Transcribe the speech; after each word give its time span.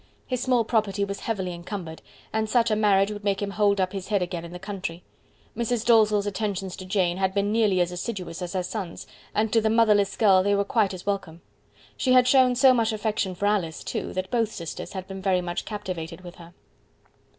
His 0.25 0.41
small 0.41 0.63
property 0.63 1.05
was 1.05 1.19
heavily 1.19 1.53
encumbered, 1.53 2.01
and 2.33 2.49
such 2.49 2.71
a 2.71 2.75
marriage 2.75 3.11
would 3.11 3.23
make 3.23 3.39
him 3.39 3.51
hold 3.51 3.79
up 3.79 3.93
his 3.93 4.07
head 4.07 4.23
again 4.23 4.43
in 4.43 4.51
the 4.51 4.57
country. 4.57 5.03
Mrs. 5.55 5.85
Dalzell's 5.85 6.25
attentions 6.25 6.75
to 6.77 6.85
Jane 6.85 7.17
had 7.17 7.35
been 7.35 7.51
nearly 7.51 7.81
as 7.81 7.91
assiduous 7.91 8.41
as 8.41 8.53
her 8.53 8.63
son's, 8.63 9.05
and 9.35 9.53
to 9.53 9.61
the 9.61 9.69
motherless 9.69 10.17
girl 10.17 10.41
they 10.41 10.55
were 10.55 10.63
quite 10.63 10.95
as 10.95 11.05
welcome; 11.05 11.35
and 11.35 11.41
she 11.97 12.13
had 12.13 12.27
shown 12.27 12.55
so 12.55 12.73
much 12.73 12.91
affection 12.91 13.35
for 13.35 13.45
Alice, 13.45 13.83
too, 13.83 14.11
that 14.13 14.31
both 14.31 14.51
sisters 14.51 14.93
had 14.93 15.07
been 15.07 15.21
very 15.21 15.39
much 15.39 15.65
captivated 15.65 16.21
with 16.21 16.37
her. 16.37 16.55